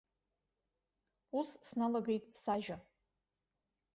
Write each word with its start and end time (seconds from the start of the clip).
Ус 1.39 1.49
сналагеит 1.67 2.25
сажәа. 2.41 2.77